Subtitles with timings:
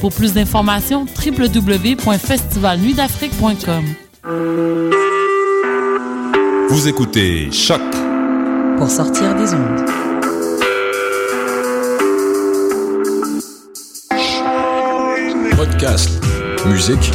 [0.00, 3.84] Pour plus d'informations, www.festivalnuitdafrique.com.
[6.68, 7.80] Vous écoutez Choc
[8.76, 9.84] pour sortir des ondes.
[15.56, 16.10] Podcast,
[16.66, 17.12] musique,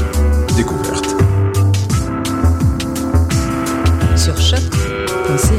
[0.56, 1.16] découverte.
[4.16, 5.59] Sur choc.ca.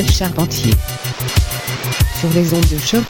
[0.00, 0.72] Charpentier
[2.18, 3.02] sur les ondes de choc.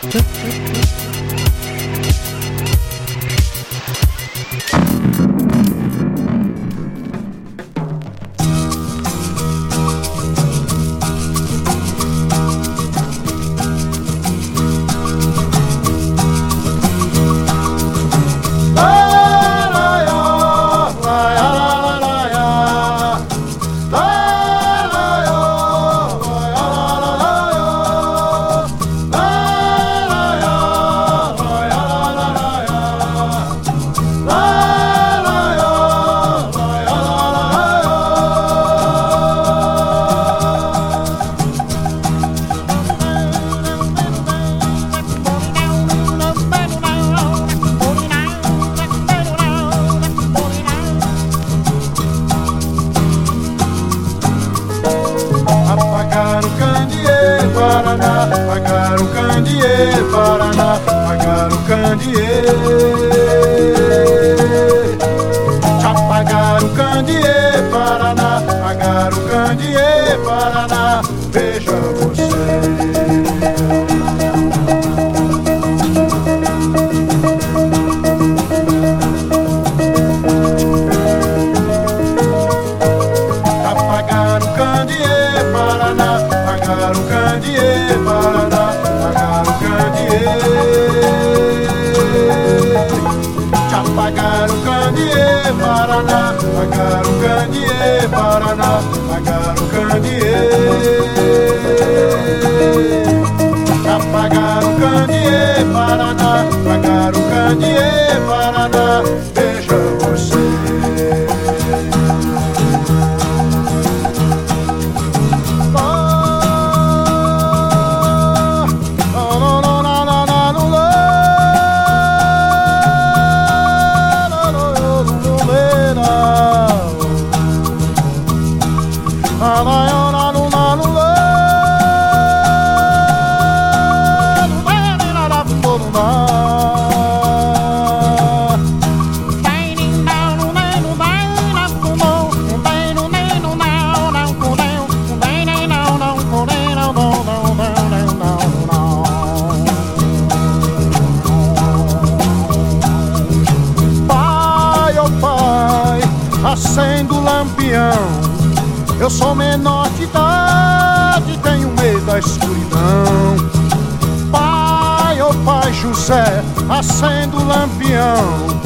[167.02, 168.62] Acendo o lampião.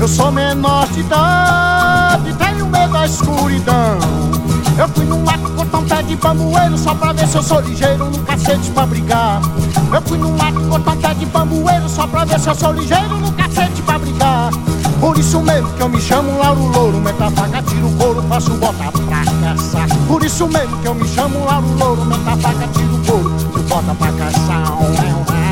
[0.00, 3.98] Eu sou menor de idade, tenho medo da escuridão.
[4.78, 7.60] Eu fui num mato cortar um pé de bambueiro só pra ver se eu sou
[7.60, 9.40] ligeiro no cacete pra brigar.
[9.92, 12.72] Eu fui num mato cortar um pé de bambueiro só pra ver se eu sou
[12.72, 14.50] ligeiro no cacete pra brigar.
[15.00, 18.90] Por isso mesmo que eu me chamo Lauro Louro, meta faca, tiro couro, faço bota
[18.92, 19.24] pra
[19.54, 19.88] caçar.
[20.06, 23.30] Por isso mesmo que eu me chamo Lauro Louro, meta faca, tiro couro,
[23.68, 25.45] bota pra caçar.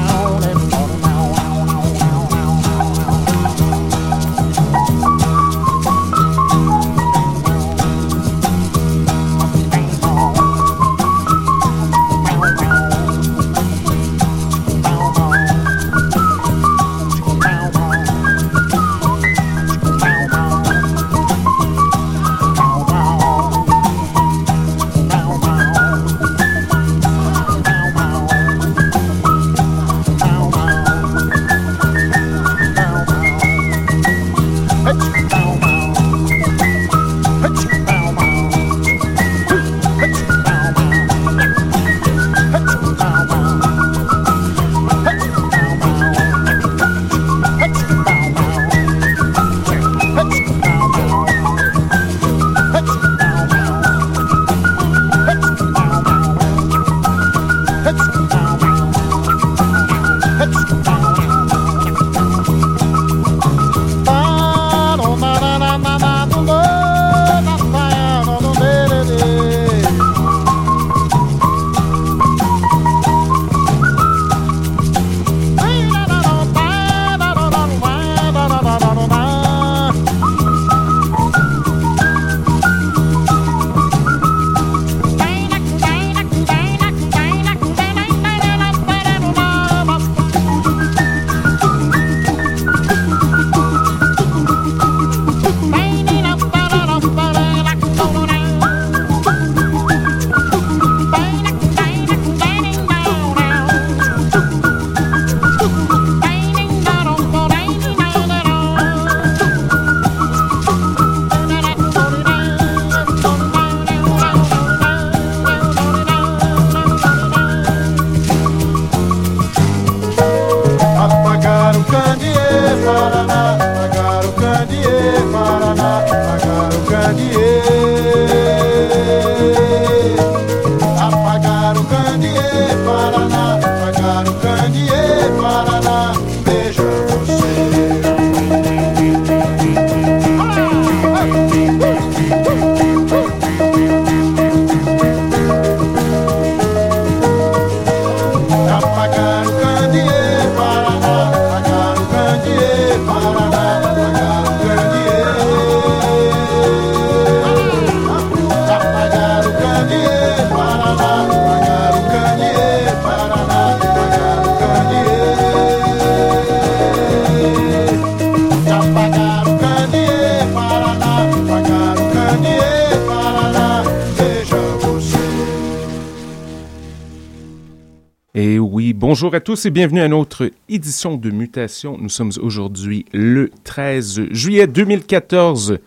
[178.36, 181.96] Bonjour à tous et bienvenue à notre édition de Mutation.
[181.96, 185.78] Nous sommes aujourd'hui le 13 juillet 2014.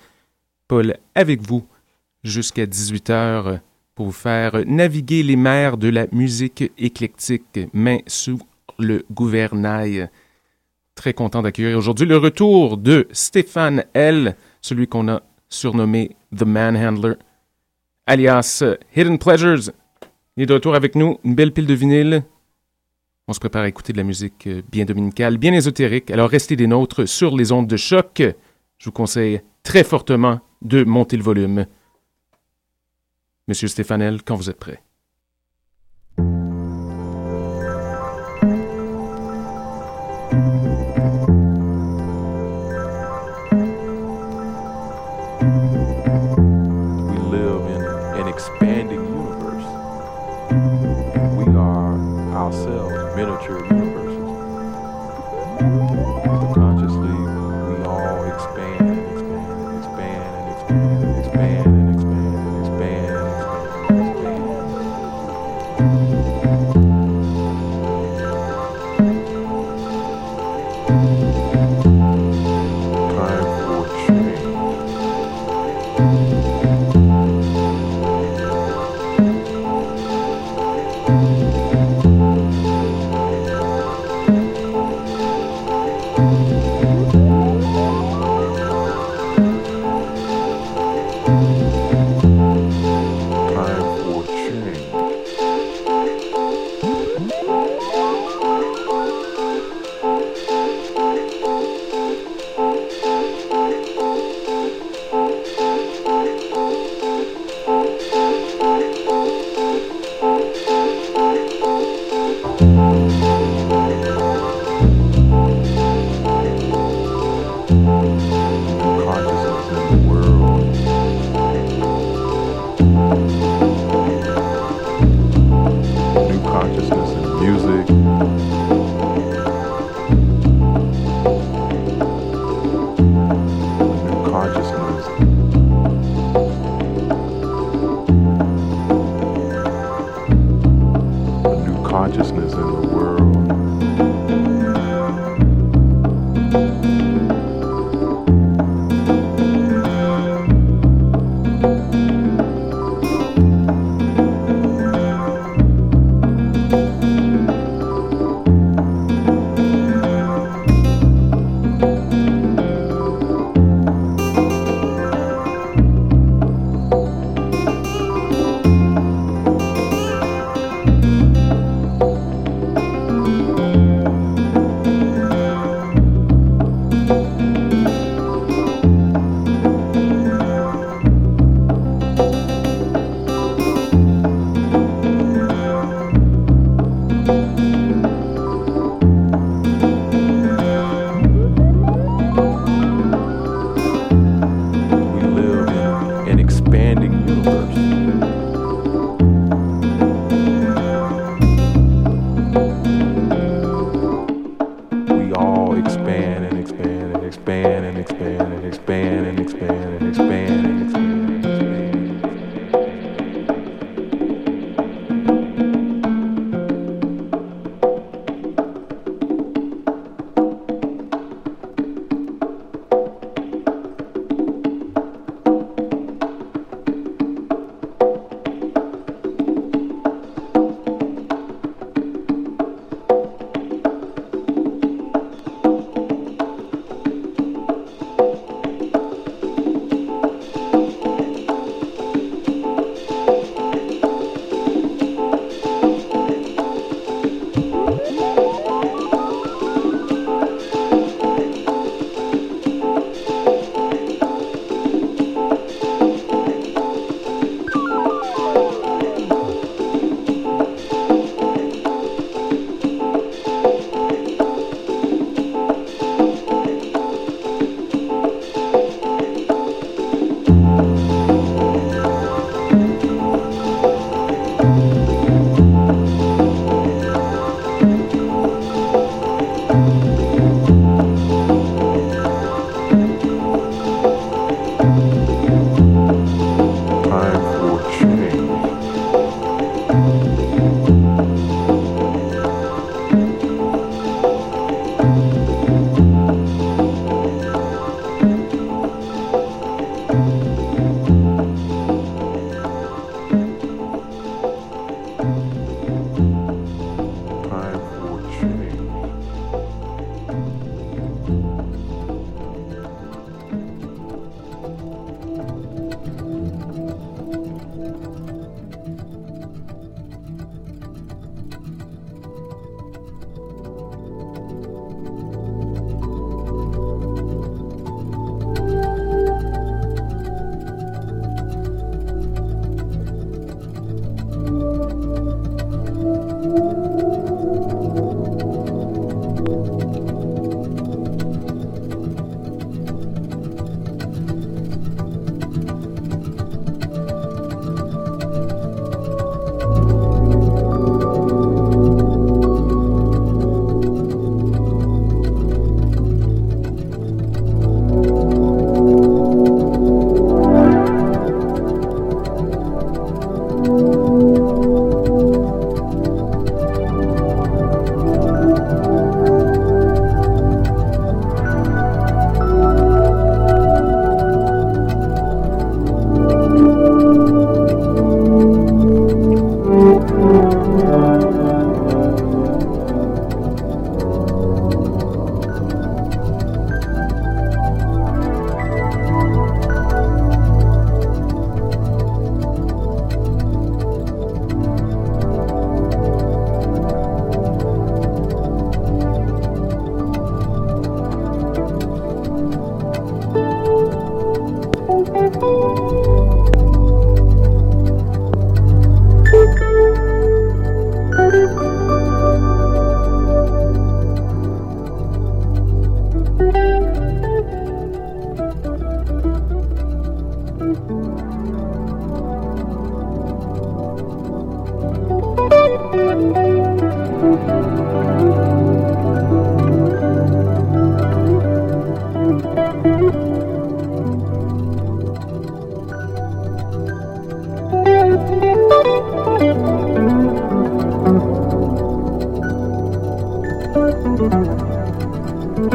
[0.70, 1.68] Paul avec vous
[2.24, 3.60] jusqu'à 18h
[3.96, 8.40] pour vous faire naviguer les mers de la musique éclectique, main sous
[8.80, 10.10] le gouvernail.
[10.96, 17.16] Très content d'accueillir aujourd'hui le retour de Stéphane L., celui qu'on a surnommé The Manhandler,
[18.06, 18.64] alias
[18.96, 19.74] Hidden Pleasures.
[20.38, 22.24] Il est de retour avec nous, une belle pile de vinyle,
[23.28, 26.12] on se prépare à écouter de la musique euh, bien dominicale, bien ésotérique.
[26.12, 28.22] Alors restez des nôtres sur les ondes de choc.
[28.78, 31.66] Je vous conseille très fortement de monter le volume.
[33.48, 34.82] Monsieur Stéphanel, quand vous êtes prêt.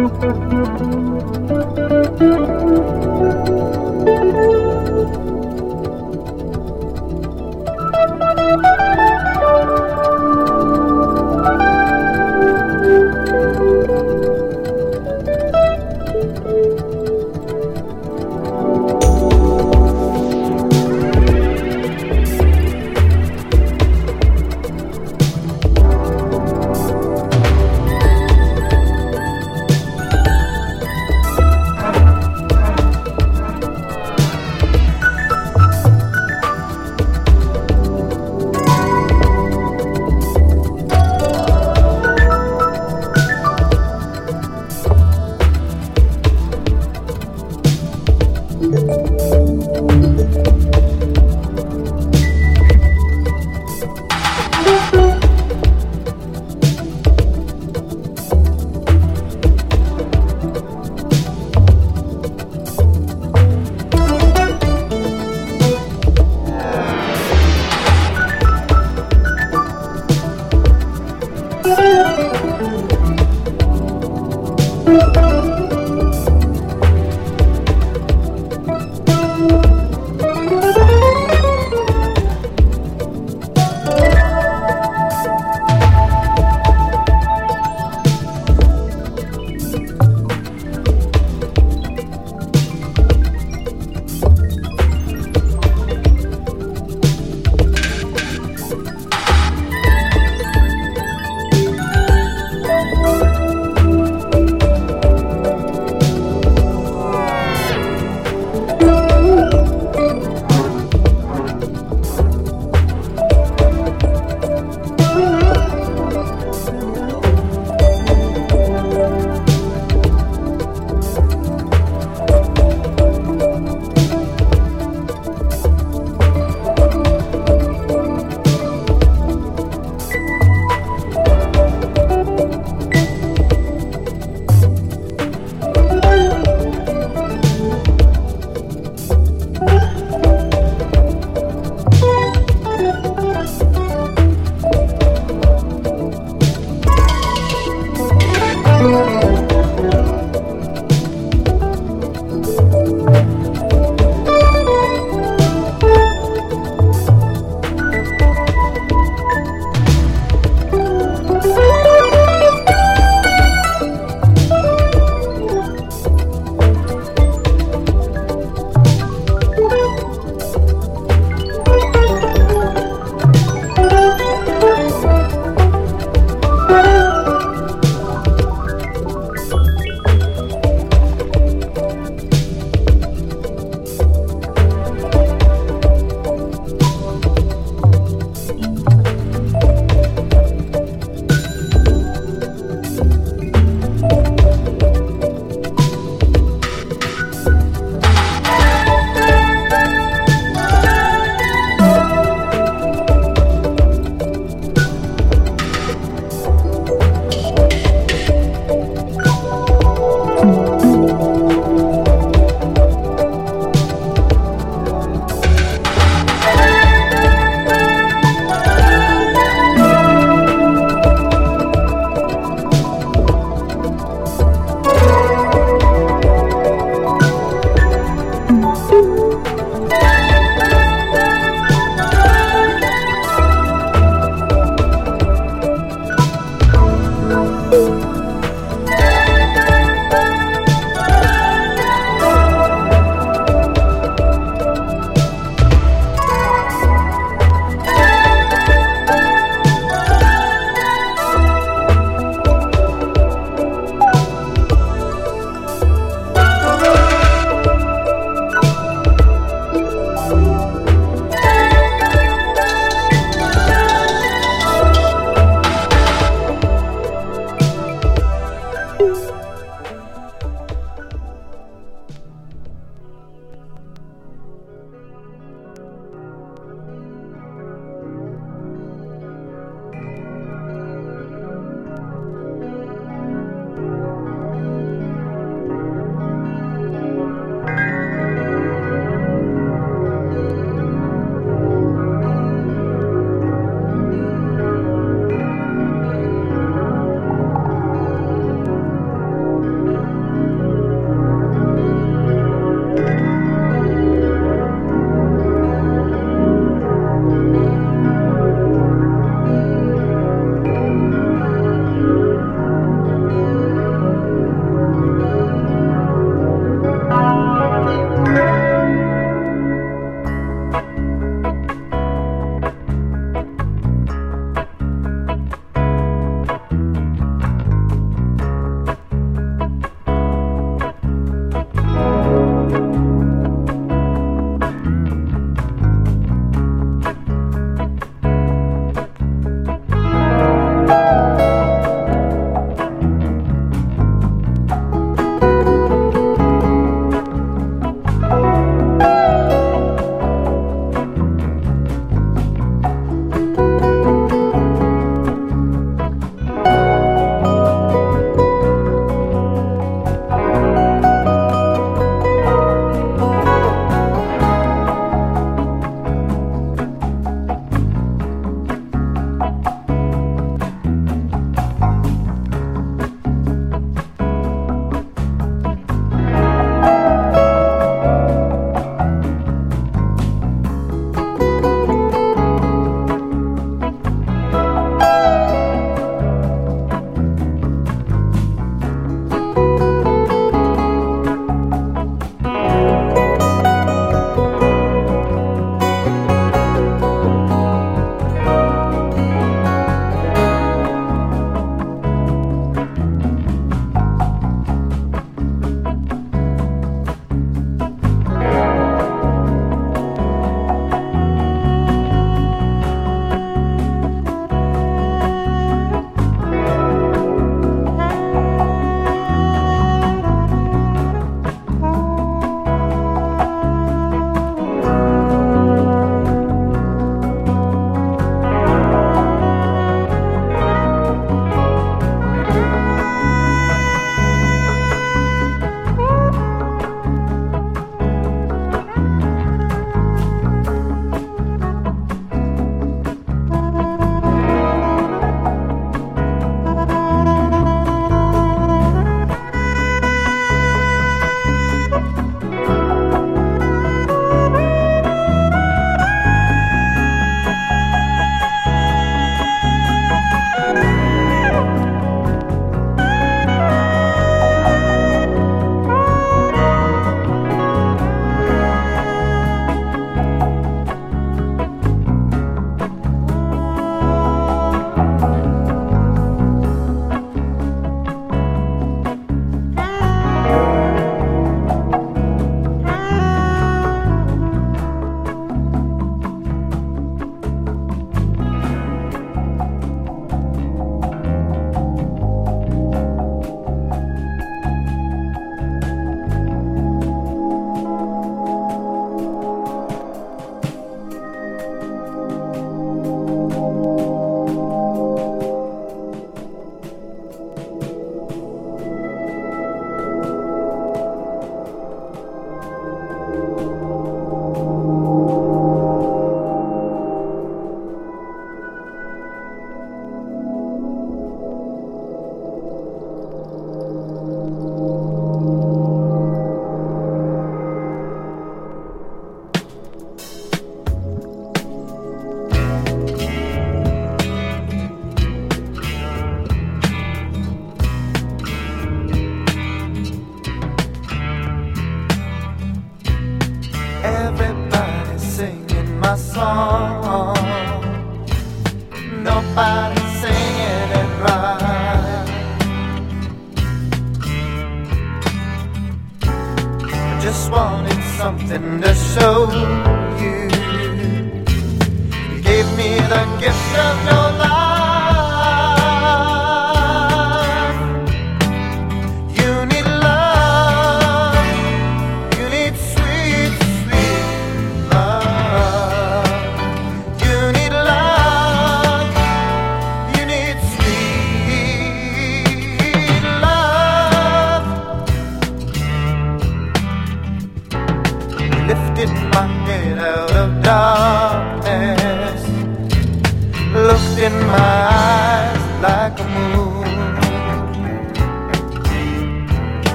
[0.00, 0.40] Música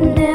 [0.00, 0.29] wonder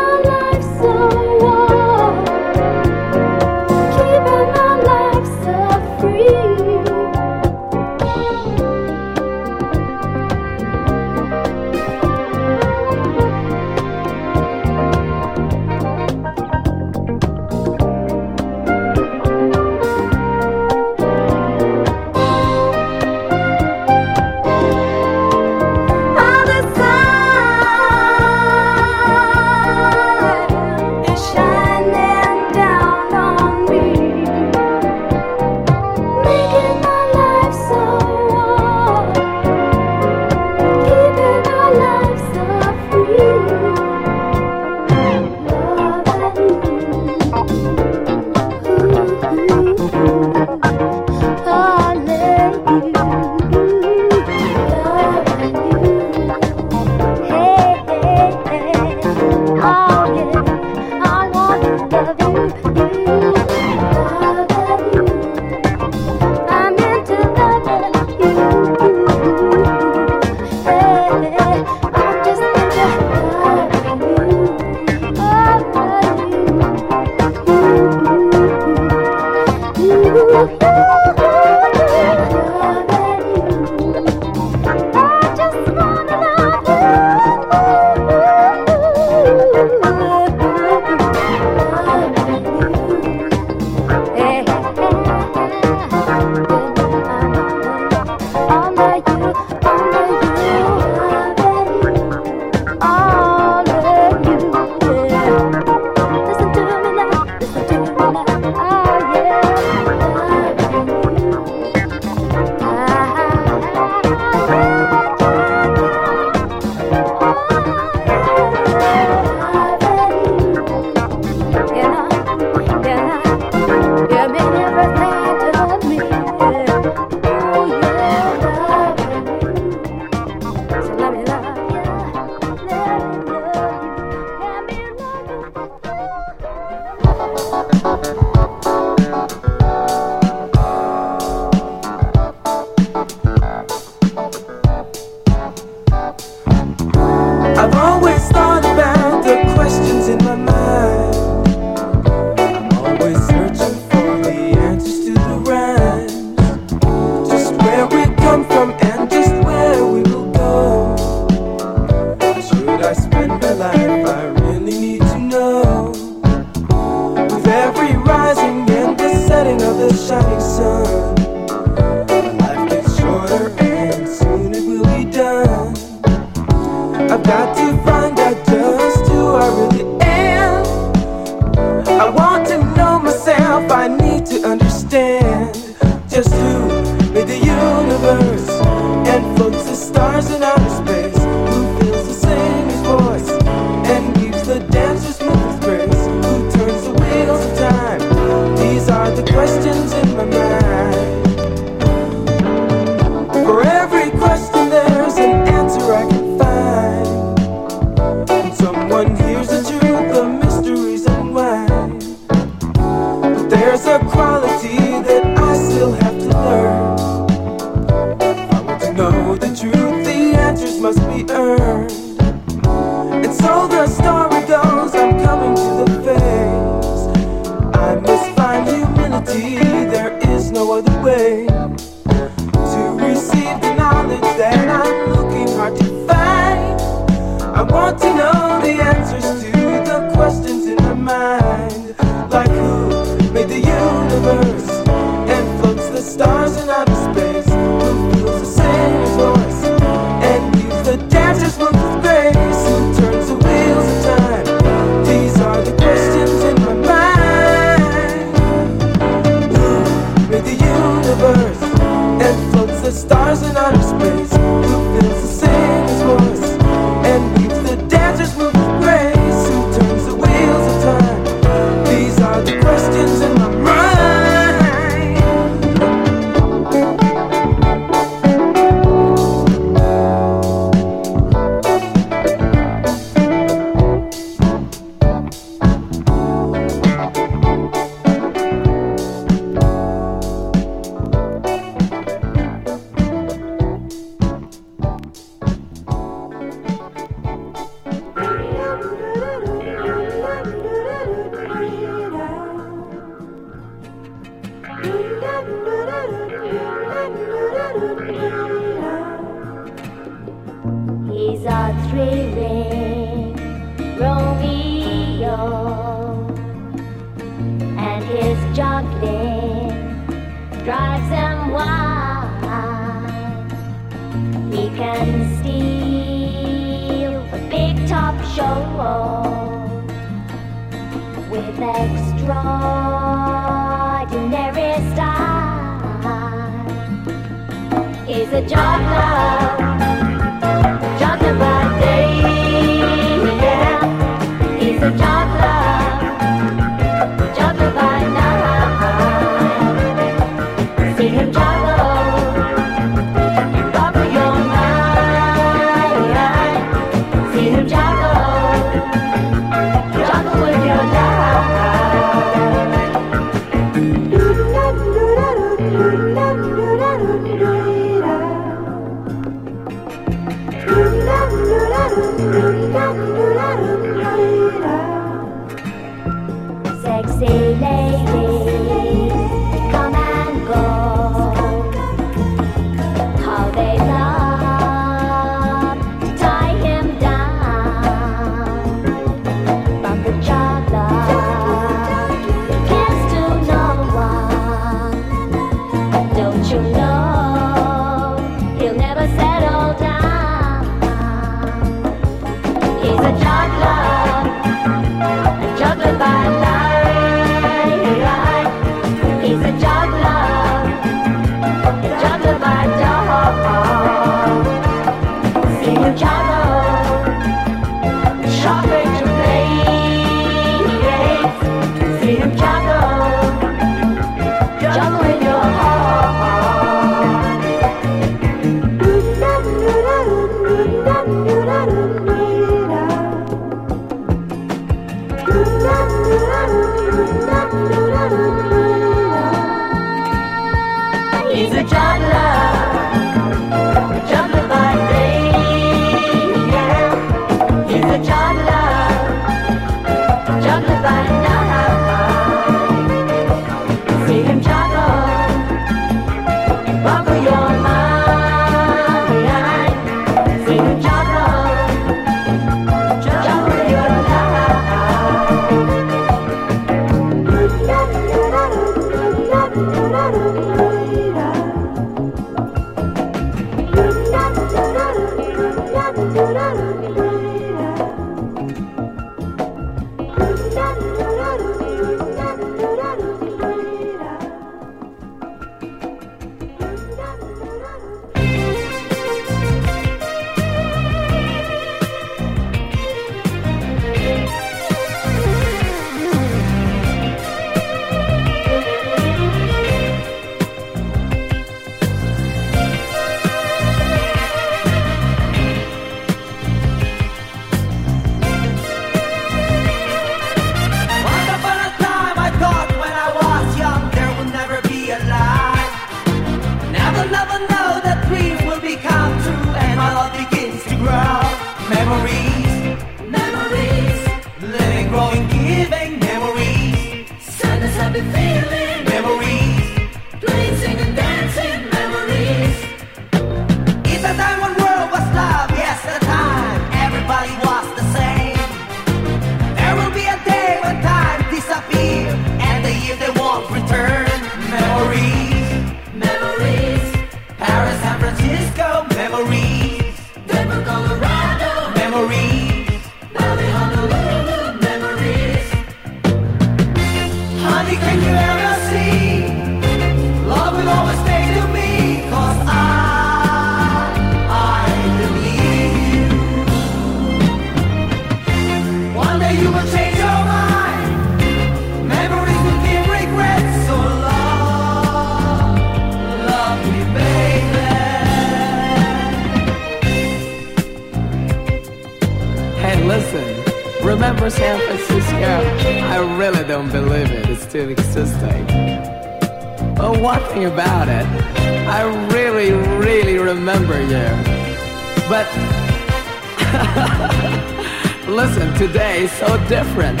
[599.50, 600.00] different.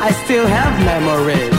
[0.00, 1.49] I still have memories.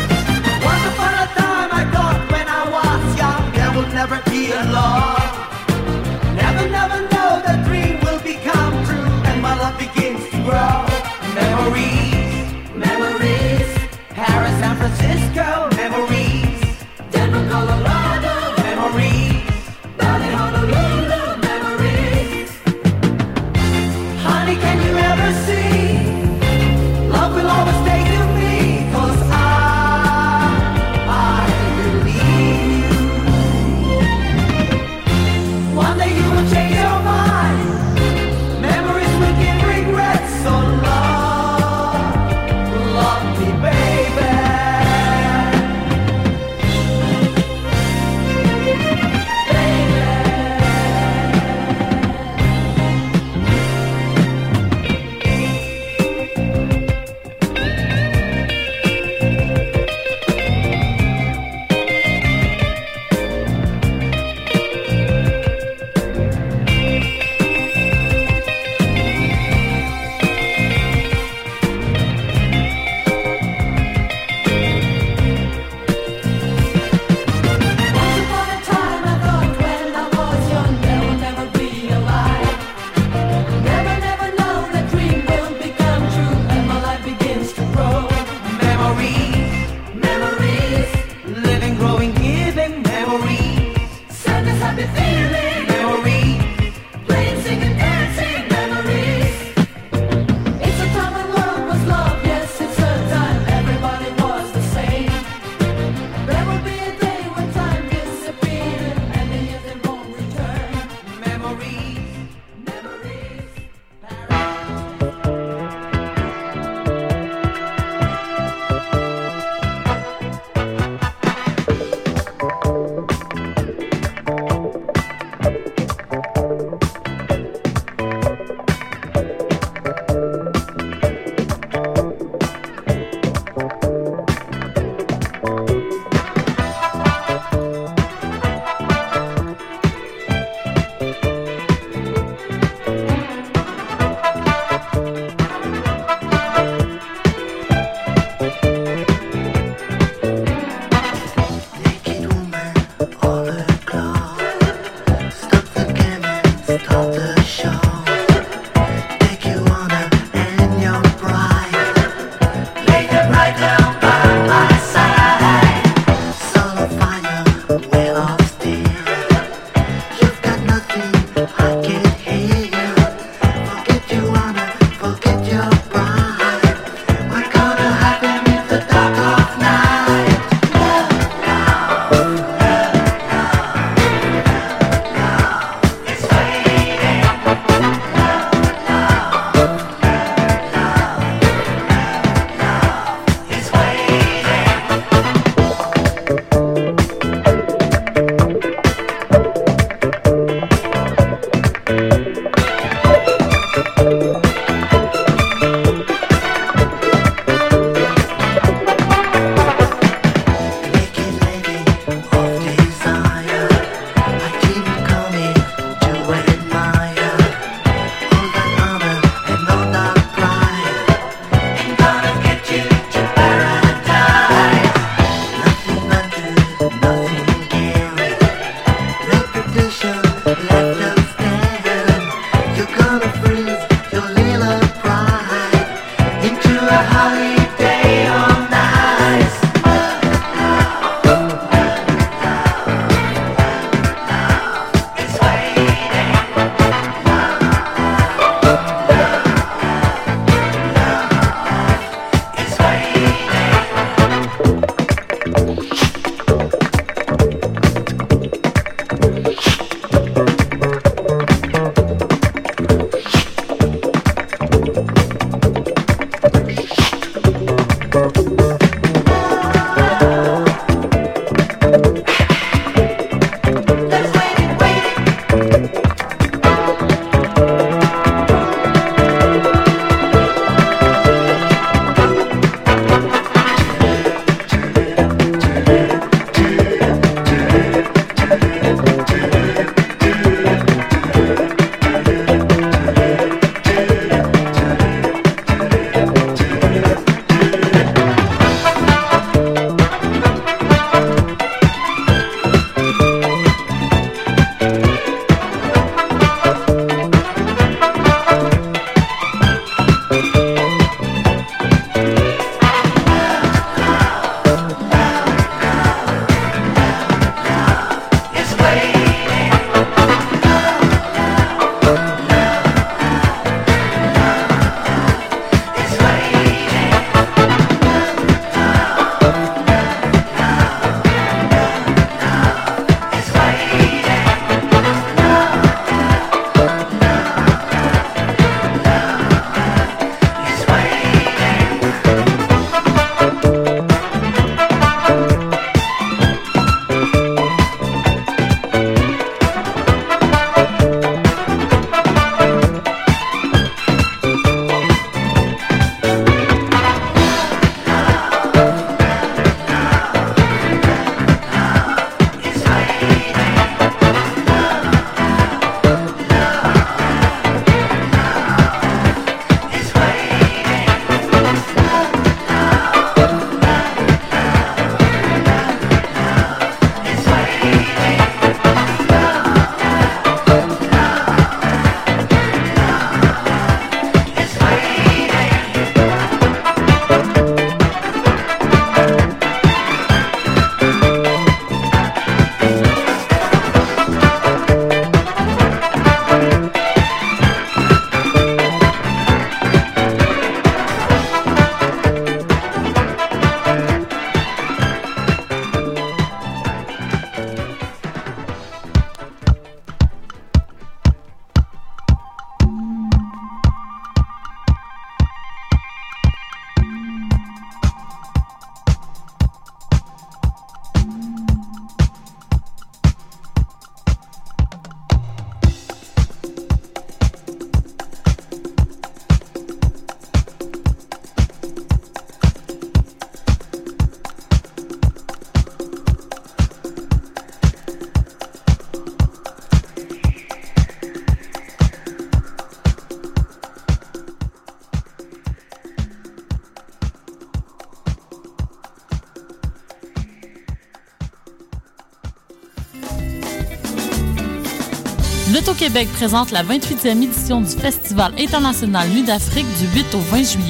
[456.02, 460.82] L'Auto-Québec présente la 28e édition du Festival international Nuit d'Afrique du 8 au 20 juillet.